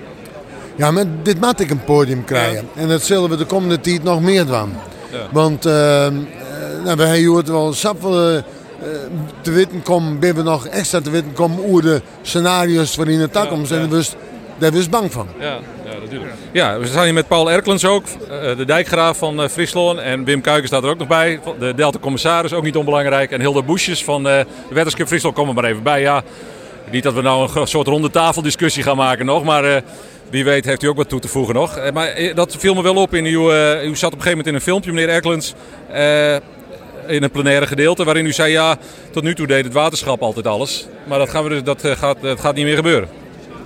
Ja, 0.75 0.91
maar 0.91 1.05
dit 1.23 1.41
moet 1.41 1.59
ik 1.59 1.69
een 1.69 1.83
podium 1.83 2.23
krijgen. 2.23 2.67
En 2.75 2.87
dat 2.87 3.01
zullen 3.01 3.29
we 3.29 3.37
de 3.37 3.45
komende 3.45 3.79
tijd 3.79 4.03
nog 4.03 4.21
meer 4.21 4.45
doen. 4.45 4.73
Want 5.31 5.65
uh, 5.65 5.71
nou, 5.71 6.11
we 6.83 7.03
hebben 7.03 7.35
het 7.37 7.47
wel 7.47 7.73
uh, 8.03 8.41
te 9.41 9.51
weten 9.51 9.81
komen, 9.81 10.19
ben 10.19 10.35
we 10.35 10.41
nog 10.41 10.67
extra 10.67 11.01
te 11.01 11.09
weten 11.09 11.33
komen 11.33 11.57
hoe 11.63 11.81
de 11.81 12.01
scenario's 12.21 12.95
waarin 12.95 13.19
het 13.19 13.33
ja, 13.33 13.45
komt. 13.45 13.71
En 13.71 13.89
was, 13.89 14.15
daar 14.57 14.71
was 14.71 14.89
bang 14.89 15.11
van. 15.11 15.27
Ja, 15.39 15.59
ja, 15.85 15.99
natuurlijk. 15.99 16.31
Ja, 16.51 16.79
we 16.79 16.87
staan 16.87 17.03
hier 17.03 17.13
met 17.13 17.27
Paul 17.27 17.51
Erklens 17.51 17.85
ook, 17.85 18.03
eh, 18.29 18.57
de 18.57 18.65
dijkgraaf 18.65 19.17
van 19.17 19.41
eh, 19.41 19.49
Friesland. 19.49 19.99
En 19.99 20.23
Wim 20.23 20.41
Kuiken 20.41 20.67
staat 20.67 20.83
er 20.83 20.89
ook 20.89 20.97
nog 20.97 21.07
bij, 21.07 21.39
de 21.59 21.73
Delta-commissaris, 21.75 22.53
ook 22.53 22.63
niet 22.63 22.75
onbelangrijk. 22.75 23.31
En 23.31 23.39
Hilda 23.39 23.61
Boesjes 23.61 24.03
van 24.03 24.27
eh, 24.27 24.39
de 24.69 24.73
Wetterskip 24.73 25.07
Friesland 25.07 25.35
komen 25.35 25.55
maar 25.55 25.63
even 25.63 25.83
bij. 25.83 26.01
Ja, 26.01 26.23
niet 26.91 27.03
dat 27.03 27.13
we 27.13 27.21
nou 27.21 27.59
een 27.59 27.67
soort 27.67 27.87
ronde 27.87 28.09
tafeldiscussie 28.09 28.83
gaan 28.83 28.97
maken 28.97 29.25
nog, 29.25 29.43
maar 29.43 29.81
wie 30.29 30.43
weet 30.43 30.65
heeft 30.65 30.83
u 30.83 30.87
ook 30.87 30.97
wat 30.97 31.09
toe 31.09 31.19
te 31.19 31.27
voegen 31.27 31.55
nog. 31.55 31.91
Maar 31.93 32.31
dat 32.35 32.55
viel 32.59 32.73
me 32.73 32.81
wel 32.81 32.95
op 32.95 33.13
in 33.13 33.25
uw, 33.25 33.51
u 33.81 33.95
zat 33.95 34.13
op 34.13 34.17
een 34.17 34.23
gegeven 34.23 34.29
moment 34.29 34.47
in 34.47 34.53
een 34.53 34.61
filmpje, 34.61 34.91
meneer 34.91 35.09
Erklens, 35.09 35.53
in 37.07 37.23
een 37.23 37.31
plenaire 37.31 37.67
gedeelte, 37.67 38.03
waarin 38.03 38.25
u 38.25 38.31
zei 38.31 38.51
ja, 38.51 38.77
tot 39.11 39.23
nu 39.23 39.35
toe 39.35 39.47
deed 39.47 39.63
het 39.63 39.73
waterschap 39.73 40.21
altijd 40.21 40.47
alles. 40.47 40.87
Maar 41.03 41.19
dat, 41.19 41.29
gaan 41.29 41.43
we 41.43 41.49
dus, 41.49 41.63
dat, 41.63 41.81
gaat, 41.97 42.17
dat 42.21 42.39
gaat 42.39 42.55
niet 42.55 42.65
meer 42.65 42.75
gebeuren. 42.75 43.24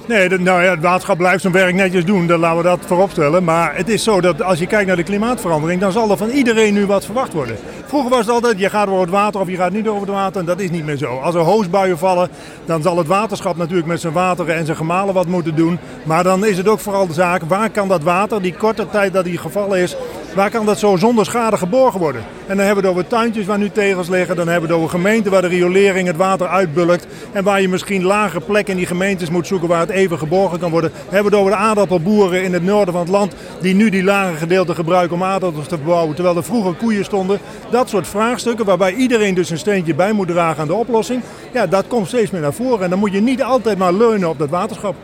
Nee, 0.10 0.30
dat- 0.30 0.39
nou 0.39 0.63
ja, 0.63 0.70
het 0.70 0.82
waterschap 0.82 1.18
blijft 1.18 1.42
zijn 1.42 1.54
werk 1.54 1.74
netjes 1.75 2.06
doen, 2.06 2.28
dan 2.28 2.39
laten 2.39 2.58
we 2.58 2.63
dat 2.63 2.80
voorop 2.86 3.12
stellen. 3.12 3.44
Maar 3.44 3.75
het 3.75 3.89
is 3.89 4.04
zo 4.04 4.22
dat 4.22 4.42
als 4.44 4.60
je 4.60 4.66
kijkt 4.68 4.88
naar 4.88 4.96
de 4.96 5.04
klimaatverandering, 5.04 5.82
dan 5.82 5.92
zal 5.92 6.12
er 6.12 6.18
van 6.18 6.30
iedereen 6.30 6.74
nu 6.74 6.86
wat 6.86 7.06
verwacht 7.06 7.34
worden. 7.34 7.56
Vroeger 7.86 8.10
was 8.10 8.20
het 8.20 8.30
altijd, 8.30 8.60
je 8.60 8.70
gaat 8.70 8.88
over 8.88 9.01
het 9.01 9.10
water 9.10 9.42
of 9.42 9.50
je 9.50 9.56
gaat 9.56 9.72
niet 9.72 9.88
over 9.88 10.01
het 10.01 10.10
water. 10.10 10.39
En 10.39 10.46
dat 10.46 10.60
is 10.60 10.70
niet 10.70 10.86
meer 10.86 10.96
zo. 10.98 11.18
Als 11.18 11.36
er 11.36 11.42
hoosbuien 11.42 11.98
vallen, 11.98 12.30
dan 12.66 12.82
zal 12.82 12.98
het 12.98 13.08
waterschap 13.08 13.58
natuurlijk 13.58 13.88
met 13.88 14.01
zijn 14.01 14.13
wateren 14.13 14.56
en 14.56 14.66
zijn 14.66 14.78
gemalen 14.78 15.13
wat 15.13 15.28
moeten 15.28 15.56
doen. 15.56 15.80
Maar 16.04 16.24
dan 16.24 16.46
is 16.46 16.58
het 16.58 16.68
ook 16.68 16.80
vooral 16.80 17.08
de 17.08 17.13
zaak, 17.13 17.42
waar 17.48 17.70
kan 17.70 17.88
dat 17.88 18.04
water, 18.04 18.42
die 18.42 18.54
korte 18.54 18.89
tijd 18.89 19.13
dat 19.13 19.25
die 19.25 19.38
gevallen 19.38 19.80
is, 19.80 19.96
waar 20.36 20.50
kan 20.50 20.66
dat 20.66 20.80
zo 20.80 20.96
zonder 20.96 21.26
schade 21.26 21.58
geborgen 21.58 22.00
worden? 22.00 22.22
En 22.48 22.58
dan 22.58 22.66
hebben 22.66 22.84
we 22.84 22.90
het 22.90 22.98
over 22.98 23.10
tuintjes 23.10 23.46
waar 23.46 23.58
nu 23.58 23.70
tegels 23.70 24.10
liggen. 24.10 24.36
Dan 24.36 24.48
hebben 24.48 24.70
we 24.70 24.76
het 24.76 24.84
over 24.84 24.98
gemeenten 24.98 25.32
waar 25.32 25.42
de 25.42 25.48
riolering 25.48 26.08
het 26.08 26.16
water 26.16 26.48
uitbulkt. 26.48 27.08
En 27.32 27.44
waar 27.44 27.62
je 27.62 27.70
misschien 27.70 28.04
lage 28.04 28.40
plekken 28.40 28.74
in 28.74 28.80
die 28.80 28.88
gemeentes 28.88 29.30
moet 29.30 29.48
zoeken 29.48 29.68
waar 29.68 29.80
het 29.80 29.90
even 29.90 30.18
geborgen 30.18 30.60
kan 30.60 30.72
worden. 30.72 30.92
We 30.92 31.14
hebben 31.14 31.32
het 31.32 31.42
over 31.42 31.52
de 31.52 31.58
aardappelboeren 31.58 32.44
in 32.44 32.54
het 32.54 32.64
noorden 32.64 32.94
van 32.94 33.02
het 33.02 33.12
land. 33.12 33.34
Die 33.62 33.76
nu 33.76 33.90
die 33.90 34.04
lage 34.04 34.36
gedeelte 34.36 34.76
gebruiken 34.76 35.16
om 35.16 35.24
aardappels 35.24 35.68
te 35.68 35.78
bouwen. 35.78 36.16
Terwijl 36.16 36.36
er 36.36 36.44
vroeger 36.44 36.74
koeien 36.74 37.06
stonden. 37.06 37.40
Dat 37.72 37.90
soort 37.90 38.08
vraagstukken 38.08 38.66
waarbij 38.66 38.94
iedereen 38.94 39.34
dus 39.34 39.50
een 39.50 39.58
steentje 39.58 39.96
bij 39.96 40.12
moet 40.12 40.28
dragen 40.28 40.62
aan 40.62 40.68
de 40.68 40.74
oplossing. 40.74 41.22
Ja, 41.54 41.68
dat 41.68 41.88
komt 41.88 42.08
steeds 42.08 42.32
meer 42.32 42.42
naar 42.42 42.54
voren. 42.54 42.84
En 42.84 42.90
dan 42.90 43.00
moet 43.00 43.14
je 43.14 43.22
niet 43.22 43.44
altijd 43.44 43.78
maar 43.78 43.94
leunen 43.94 44.30
op 44.30 44.40
dat 44.40 44.50
waterschap. 44.50 44.96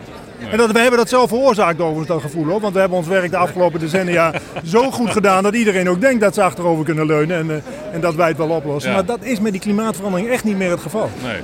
En 0.52 0.58
dat, 0.58 0.72
we 0.72 0.80
hebben 0.80 1.00
dat 1.00 1.10
zelf 1.10 1.30
veroorzaakt 1.30 1.80
overigens, 1.80 2.08
dat 2.08 2.22
gevoel 2.22 2.46
hoor. 2.46 2.60
Want 2.60 2.74
we 2.74 2.80
hebben 2.80 2.98
ons 2.98 3.08
werk 3.08 3.32
de 3.32 3.38
afgelopen 3.38 3.80
decennia 3.80 4.34
zo 4.66 4.92
goed 4.92 5.10
gedaan 5.10 5.44
dat 5.44 5.56
iedereen 5.56 5.90
ook 5.90 6.02
denkt 6.02 6.22
dat 6.22 6.34
ze 6.34 6.44
achterover 6.44 6.86
kunnen 6.86 7.06
leunen 7.06 7.38
en, 7.38 7.50
eh, 7.50 7.94
en 7.94 8.02
dat 8.02 8.16
wij 8.16 8.28
het 8.28 8.38
wel 8.38 8.50
oplossen. 8.50 8.92
Ja. 8.92 8.96
Maar 8.98 9.06
dat 9.06 9.20
is 9.22 9.40
met 9.40 9.52
die 9.52 9.62
klimaatverandering 9.62 10.30
echt 10.30 10.44
niet 10.44 10.58
meer 10.58 10.70
het 10.70 10.80
geval. 10.80 11.10
Nee. 11.24 11.42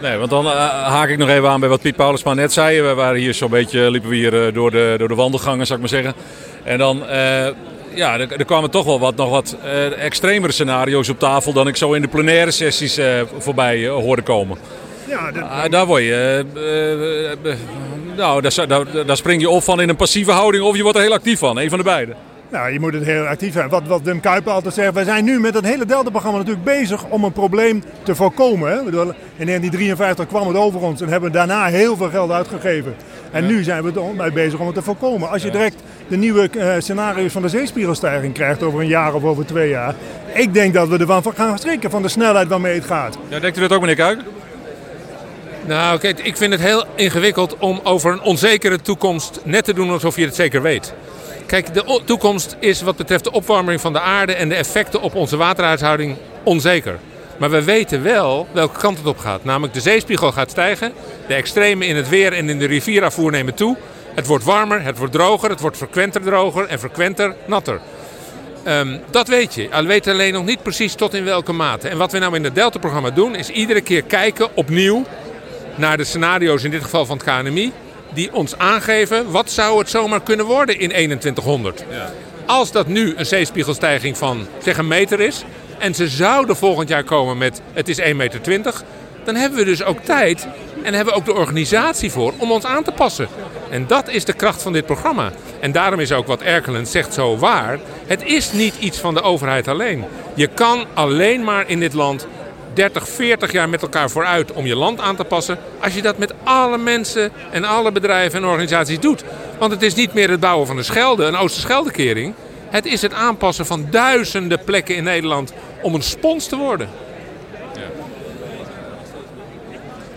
Nee, 0.00 0.16
want 0.16 0.30
dan 0.30 0.44
uh, 0.46 0.52
haak 0.86 1.08
ik 1.08 1.18
nog 1.18 1.28
even 1.28 1.48
aan 1.48 1.60
bij 1.60 1.68
wat 1.68 1.80
Piet 1.80 1.96
Paulusma 1.96 2.34
net 2.34 2.52
zei. 2.52 2.80
We 2.80 2.94
waren 2.94 3.20
hier 3.20 3.34
zo'n 3.34 3.50
beetje, 3.50 3.90
liepen 3.90 4.10
we 4.10 4.16
hier 4.16 4.52
door, 4.52 4.70
de, 4.70 4.94
door 4.98 5.08
de 5.08 5.14
wandelgangen, 5.14 5.66
zou 5.66 5.80
ik 5.80 5.90
maar 5.90 6.02
zeggen. 6.02 6.22
En 6.62 6.78
dan, 6.78 7.02
uh, 7.02 7.46
ja, 7.94 8.18
er, 8.18 8.32
er, 8.32 8.44
kwamen 8.44 8.70
toch 8.70 8.84
wel 8.84 9.00
wat, 9.00 9.16
nog 9.16 9.30
wat 9.30 9.56
uh, 9.64 10.04
extremere 10.04 10.52
scenario's 10.52 11.08
op 11.08 11.18
tafel 11.18 11.52
dan 11.52 11.68
ik 11.68 11.76
zo 11.76 11.92
in 11.92 12.02
de 12.02 12.08
plenaire 12.08 12.50
sessies 12.50 13.00
voorbij 13.38 13.88
hoorde 13.88 14.22
komen. 14.22 14.58
Ja, 15.08 15.30
dat... 15.30 15.42
Ah, 15.42 15.70
daar 15.70 15.86
word 15.86 16.02
je, 16.02 16.44
nou, 18.16 18.42
daar, 18.42 18.66
daar, 18.68 19.06
daar 19.06 19.16
spring 19.16 19.40
je 19.40 19.48
op 19.48 19.62
van 19.62 19.80
in 19.80 19.88
een 19.88 19.96
passieve 19.96 20.30
houding 20.30 20.64
of 20.64 20.76
je 20.76 20.82
wordt 20.82 20.98
er 20.98 21.04
heel 21.04 21.12
actief 21.12 21.38
van. 21.38 21.58
Een 21.58 21.68
van 21.68 21.78
de 21.78 21.84
beide. 21.84 22.14
Nou, 22.54 22.72
je 22.72 22.80
moet 22.80 22.94
het 22.94 23.04
heel 23.04 23.24
actief 23.24 23.52
zijn. 23.52 23.68
Wat, 23.68 23.86
wat 23.86 24.02
Wim 24.02 24.20
Kuiper 24.20 24.52
altijd 24.52 24.74
zegt, 24.74 24.94
wij 24.94 25.04
zijn 25.04 25.24
nu 25.24 25.40
met 25.40 25.54
het 25.54 25.64
hele 25.64 25.84
Delta-programma 25.84 26.38
natuurlijk 26.38 26.64
bezig 26.64 27.04
om 27.04 27.24
een 27.24 27.32
probleem 27.32 27.82
te 28.02 28.14
voorkomen. 28.14 28.70
Hè? 28.70 28.78
In 28.78 28.84
1953 28.84 30.26
kwam 30.26 30.48
het 30.48 30.56
over 30.56 30.80
ons 30.80 31.00
en 31.00 31.08
hebben 31.08 31.30
we 31.30 31.36
daarna 31.36 31.66
heel 31.66 31.96
veel 31.96 32.08
geld 32.08 32.30
uitgegeven. 32.30 32.94
En 33.30 33.46
nu 33.46 33.62
zijn 33.62 33.82
we 33.82 34.14
er 34.18 34.32
bezig 34.32 34.60
om 34.60 34.66
het 34.66 34.74
te 34.74 34.82
voorkomen. 34.82 35.30
Als 35.30 35.42
je 35.42 35.50
direct 35.50 35.82
de 36.08 36.16
nieuwe 36.16 36.50
uh, 36.56 36.74
scenario's 36.78 37.32
van 37.32 37.42
de 37.42 37.48
zeespiegelstijging 37.48 38.34
krijgt 38.34 38.62
over 38.62 38.80
een 38.80 38.86
jaar 38.86 39.14
of 39.14 39.24
over 39.24 39.46
twee 39.46 39.68
jaar. 39.68 39.94
Ik 40.34 40.54
denk 40.54 40.74
dat 40.74 40.88
we 40.88 40.98
ervan 40.98 41.22
gaan 41.34 41.58
schrikken, 41.58 41.90
van 41.90 42.02
de 42.02 42.08
snelheid 42.08 42.48
waarmee 42.48 42.74
het 42.74 42.84
gaat. 42.84 43.18
Ja, 43.28 43.40
denkt 43.40 43.58
u 43.58 43.60
dat 43.60 43.72
ook, 43.72 43.80
meneer 43.80 43.96
Kuiper? 43.96 44.24
Nou, 45.66 46.00
ik 46.00 46.36
vind 46.36 46.52
het 46.52 46.60
heel 46.60 46.84
ingewikkeld 46.94 47.56
om 47.58 47.80
over 47.82 48.12
een 48.12 48.20
onzekere 48.20 48.80
toekomst 48.80 49.40
net 49.44 49.64
te 49.64 49.74
doen 49.74 49.90
alsof 49.90 50.16
je 50.16 50.24
het 50.24 50.34
zeker 50.34 50.62
weet. 50.62 50.94
Kijk, 51.46 51.74
de 51.74 52.00
toekomst 52.04 52.56
is 52.58 52.82
wat 52.82 52.96
betreft 52.96 53.24
de 53.24 53.32
opwarming 53.32 53.80
van 53.80 53.92
de 53.92 54.00
aarde 54.00 54.34
en 54.34 54.48
de 54.48 54.54
effecten 54.54 55.00
op 55.00 55.14
onze 55.14 55.36
waterhuishouding 55.36 56.16
onzeker. 56.42 56.98
Maar 57.38 57.50
we 57.50 57.62
weten 57.64 58.02
wel 58.02 58.46
welke 58.52 58.78
kant 58.78 58.98
het 58.98 59.06
op 59.06 59.18
gaat. 59.18 59.44
Namelijk 59.44 59.74
de 59.74 59.80
zeespiegel 59.80 60.32
gaat 60.32 60.50
stijgen, 60.50 60.92
de 61.26 61.34
extremen 61.34 61.86
in 61.86 61.96
het 61.96 62.08
weer 62.08 62.32
en 62.32 62.48
in 62.48 62.58
de 62.58 62.66
rivierafvoer 62.66 63.30
nemen 63.30 63.54
toe. 63.54 63.76
Het 64.14 64.26
wordt 64.26 64.44
warmer, 64.44 64.82
het 64.82 64.98
wordt 64.98 65.12
droger, 65.12 65.50
het 65.50 65.60
wordt 65.60 65.76
frequenter 65.76 66.22
droger 66.22 66.66
en 66.66 66.78
frequenter 66.78 67.34
natter. 67.46 67.80
Um, 68.68 69.00
dat 69.10 69.28
weet 69.28 69.54
je. 69.54 69.68
Al 69.70 69.84
weet 69.84 70.06
alleen 70.06 70.32
nog 70.32 70.44
niet 70.44 70.62
precies 70.62 70.94
tot 70.94 71.14
in 71.14 71.24
welke 71.24 71.52
mate. 71.52 71.88
En 71.88 71.98
wat 71.98 72.12
we 72.12 72.18
nou 72.18 72.34
in 72.34 72.44
het 72.44 72.54
Delta-programma 72.54 73.10
doen, 73.10 73.34
is 73.34 73.48
iedere 73.48 73.80
keer 73.80 74.02
kijken 74.02 74.56
opnieuw 74.56 75.04
naar 75.74 75.96
de 75.96 76.04
scenario's, 76.04 76.64
in 76.64 76.70
dit 76.70 76.82
geval 76.82 77.06
van 77.06 77.16
het 77.16 77.26
KNMI 77.26 77.72
die 78.14 78.34
ons 78.34 78.58
aangeven 78.58 79.30
wat 79.30 79.50
zou 79.50 79.78
het 79.78 79.90
zomaar 79.90 80.22
kunnen 80.22 80.46
worden 80.46 80.78
in 80.78 80.88
2100. 80.88 81.84
Ja. 81.90 82.12
Als 82.46 82.72
dat 82.72 82.86
nu 82.86 83.14
een 83.16 83.26
zeespiegelstijging 83.26 84.18
van 84.18 84.46
zeg 84.62 84.78
een 84.78 84.88
meter 84.88 85.20
is 85.20 85.44
en 85.78 85.94
ze 85.94 86.08
zouden 86.08 86.56
volgend 86.56 86.88
jaar 86.88 87.04
komen 87.04 87.38
met 87.38 87.60
het 87.72 87.88
is 87.88 88.00
1,20 88.00 88.16
meter, 88.16 88.40
dan 89.24 89.34
hebben 89.34 89.58
we 89.58 89.64
dus 89.64 89.82
ook 89.82 89.98
tijd 90.00 90.46
en 90.82 90.94
hebben 90.94 91.14
we 91.14 91.20
ook 91.20 91.26
de 91.26 91.34
organisatie 91.34 92.10
voor 92.10 92.32
om 92.36 92.52
ons 92.52 92.64
aan 92.64 92.82
te 92.82 92.92
passen. 92.92 93.28
En 93.70 93.86
dat 93.86 94.08
is 94.08 94.24
de 94.24 94.32
kracht 94.32 94.62
van 94.62 94.72
dit 94.72 94.86
programma. 94.86 95.32
En 95.60 95.72
daarom 95.72 96.00
is 96.00 96.12
ook 96.12 96.26
wat 96.26 96.42
Erkelen 96.42 96.86
zegt 96.86 97.14
zo 97.14 97.36
waar. 97.36 97.78
Het 98.06 98.24
is 98.24 98.52
niet 98.52 98.74
iets 98.78 98.98
van 98.98 99.14
de 99.14 99.22
overheid 99.22 99.68
alleen. 99.68 100.04
Je 100.34 100.46
kan 100.46 100.84
alleen 100.94 101.44
maar 101.44 101.68
in 101.68 101.80
dit 101.80 101.92
land 101.92 102.26
30, 102.74 103.08
40 103.08 103.52
jaar 103.52 103.68
met 103.68 103.82
elkaar 103.82 104.10
vooruit 104.10 104.52
om 104.52 104.66
je 104.66 104.76
land 104.76 105.00
aan 105.00 105.16
te 105.16 105.24
passen. 105.24 105.58
Als 105.80 105.94
je 105.94 106.02
dat 106.02 106.18
met 106.18 106.34
alle 106.42 106.78
mensen 106.78 107.32
en 107.50 107.64
alle 107.64 107.92
bedrijven 107.92 108.42
en 108.42 108.48
organisaties 108.48 109.00
doet. 109.00 109.24
Want 109.58 109.72
het 109.72 109.82
is 109.82 109.94
niet 109.94 110.14
meer 110.14 110.30
het 110.30 110.40
bouwen 110.40 110.66
van 110.66 110.76
een 110.76 110.84
Schelde, 110.84 111.24
een 111.24 111.36
Oosterscheldekering. 111.36 112.34
Het 112.70 112.86
is 112.86 113.02
het 113.02 113.12
aanpassen 113.12 113.66
van 113.66 113.86
duizenden 113.90 114.64
plekken 114.64 114.96
in 114.96 115.04
Nederland 115.04 115.52
om 115.82 115.94
een 115.94 116.02
spons 116.02 116.46
te 116.46 116.56
worden. 116.56 116.88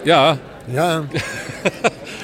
Ja. 0.04 0.38
Ja. 0.70 1.04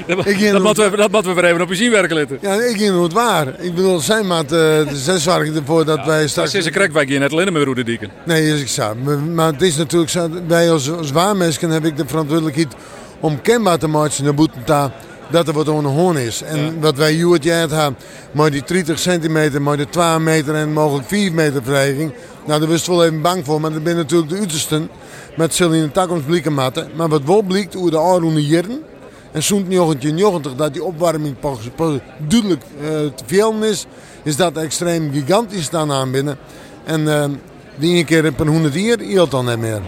dat, 0.07 0.25
ik 0.27 0.51
dat, 0.51 0.62
moeten 0.62 0.91
we, 0.91 0.97
dat 0.97 1.12
moeten 1.12 1.35
we 1.35 1.41
weer 1.41 1.50
even 1.50 1.62
op 1.62 1.69
je 1.69 1.75
zien 1.75 1.91
werken, 1.91 2.39
Ja, 2.41 2.53
ik 2.53 2.77
ging 2.77 3.01
het 3.01 3.13
waar. 3.13 3.47
Ik 3.47 3.75
bedoel, 3.75 4.00
zijn 4.00 4.27
maat, 4.27 4.43
uh, 4.43 4.50
de 4.50 4.88
zes 4.93 5.23
zorgen 5.23 5.55
ervoor 5.55 5.85
dat 5.85 6.05
wij 6.05 6.27
straks... 6.27 6.51
Dat 6.51 6.62
is 6.62 6.67
een 6.67 6.73
krekwijk 6.73 7.09
hier 7.09 7.19
net 7.19 7.31
alleen 7.31 7.53
met 7.53 7.63
Roede 7.63 7.83
Dieken. 7.83 8.09
Nee, 8.25 8.53
is 8.53 8.62
ik 8.62 8.67
zo. 8.67 8.95
Maar 9.33 9.51
het 9.51 9.62
is 9.62 9.75
natuurlijk 9.75 10.12
zo, 10.12 10.29
wij 10.47 10.71
als, 10.71 10.91
als 10.91 11.12
waarmensen 11.12 11.69
heb 11.69 11.85
ik 11.85 11.97
de 11.97 12.07
verantwoordelijkheid 12.07 12.75
om 13.19 13.41
kenbaar 13.41 13.77
te 13.77 13.88
maken 13.88 14.23
naar 14.23 14.33
Boetenta 14.33 14.91
dat 15.33 15.47
er 15.47 15.53
wat 15.53 15.67
hoorn 15.67 16.17
is. 16.17 16.41
En 16.41 16.59
ja. 16.59 16.71
wat 16.79 16.95
wij 16.95 17.11
hier 17.11 17.29
het 17.29 17.43
jaar 17.43 17.69
hebben, 17.69 17.97
maar 18.31 18.51
die 18.51 18.63
30 18.65 18.99
centimeter, 18.99 19.61
maar 19.61 19.77
de 19.77 19.89
2 19.89 20.19
meter 20.19 20.55
en 20.55 20.73
mogelijk 20.73 21.07
4 21.07 21.33
meter 21.33 21.63
verheging. 21.63 22.13
Nou, 22.45 22.59
daar 22.59 22.69
was 22.69 22.87
wel 22.87 23.05
even 23.05 23.21
bang 23.21 23.45
voor, 23.45 23.61
maar 23.61 23.71
dat 23.73 23.83
ben 23.83 23.95
natuurlijk 23.95 24.29
de 24.29 24.37
uitersten 24.37 24.89
met 25.35 25.53
zullen 25.53 25.77
in 25.77 25.83
de 25.83 25.91
toekomst 25.91 26.25
blikken 26.25 26.53
matten. 26.53 26.89
Maar 26.95 27.09
wat 27.09 27.23
wel 27.23 27.41
blijkt, 27.41 27.73
hoe 27.73 27.89
de 27.89 27.99
aanroende 27.99 28.45
jaren 28.45 28.81
en 29.31 29.43
zo'n 29.43 29.65
1990 29.69 30.55
dat 30.55 30.73
die 30.73 30.83
opwarming 30.83 31.35
duidelijk 32.27 32.63
uh, 32.81 32.87
te 32.87 33.23
veel 33.25 33.53
is, 33.63 33.85
is 34.23 34.35
dat 34.35 34.57
extreem 34.57 35.11
gigantisch 35.11 35.63
staan 35.63 35.91
aan 35.91 36.11
binnen. 36.11 36.37
En 36.83 37.01
uh, 37.01 37.25
die 37.75 37.97
een 37.97 38.05
keer 38.05 38.31
per 38.31 38.47
100 38.47 38.73
jaar 38.73 38.99
hield 38.99 39.31
dan 39.31 39.45
niet 39.45 39.57
meer. 39.57 39.81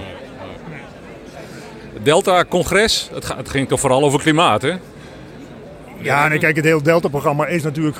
Delta-congres, 2.03 3.09
het, 3.13 3.35
het, 3.35 3.49
ging 3.49 3.67
toch 3.67 3.79
vooral 3.79 4.03
over 4.03 4.19
klimaat, 4.19 4.61
hè? 4.61 4.73
Ja, 6.01 6.31
en 6.31 6.39
kijk, 6.39 6.55
het 6.55 6.65
hele 6.65 6.81
Delta-programma 6.81 7.47
is 7.47 7.63
natuurlijk 7.63 7.97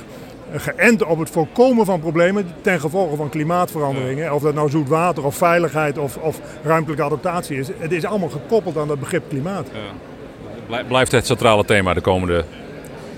geënt 0.53 1.03
op 1.03 1.19
het 1.19 1.29
voorkomen 1.29 1.85
van 1.85 1.99
problemen 1.99 2.47
ten 2.61 2.79
gevolge 2.79 3.15
van 3.15 3.29
klimaatveranderingen. 3.29 4.33
Of 4.33 4.41
dat 4.41 4.53
nou 4.53 4.69
zoet 4.69 4.87
water 4.87 5.25
of 5.25 5.35
veiligheid 5.35 5.97
of, 5.97 6.17
of 6.17 6.39
ruimtelijke 6.63 7.03
adaptatie 7.03 7.57
is. 7.57 7.67
Het 7.77 7.91
is 7.91 8.05
allemaal 8.05 8.29
gekoppeld 8.29 8.77
aan 8.77 8.87
dat 8.87 8.99
begrip 8.99 9.23
klimaat. 9.29 9.67
Ja. 9.73 10.83
Blijft 10.87 11.11
het 11.11 11.25
centrale 11.25 11.65
thema 11.65 11.93
de 11.93 12.01
komende 12.01 12.45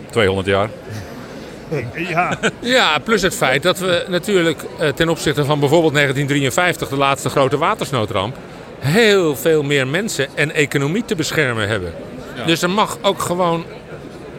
200 0.10 0.48
jaar? 0.48 0.70
Ja. 1.96 2.40
ja, 2.60 3.00
plus 3.00 3.22
het 3.22 3.36
feit 3.36 3.64
dat 3.64 3.80
we 3.80 4.06
natuurlijk 4.08 4.64
eh, 4.80 4.90
ten 4.90 5.10
opzichte 5.10 5.46
van 5.46 5.60
bijvoorbeeld 5.60 5.94
1953, 5.94 6.90
de 6.90 6.98
laatste 6.98 7.30
grote 7.30 7.58
watersnoodramp, 7.58 8.36
heel 8.80 9.36
veel 9.36 9.64
meer 9.64 9.88
mensen 9.88 10.28
en 10.36 10.54
economie 10.54 11.06
te 11.06 11.16
beschermen 11.16 11.68
hebben. 11.68 11.94
Dus 12.46 12.62
er 12.62 12.70
mag 12.70 12.98
ook 13.02 13.22
gewoon 13.22 13.66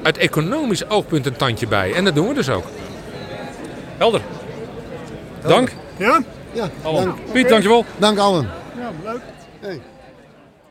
uit 0.09 0.19
economisch 0.19 0.89
oogpunt 0.89 1.27
een 1.27 1.37
tandje 1.37 1.67
bij. 1.67 1.95
En 1.95 2.05
dat 2.05 2.15
doen 2.15 2.29
we 2.29 2.35
dus 2.35 2.49
ook. 2.49 2.65
Helder. 3.97 4.21
Dank. 5.43 5.73
Ja? 5.97 6.23
Ja, 6.53 6.71
dank. 6.83 7.15
Piet, 7.33 7.49
dankjewel. 7.49 7.85
Dank 7.99 8.19
allen. 8.19 8.49
Ja, 8.79 8.91
leuk. 9.05 9.21
Hey. 9.61 9.81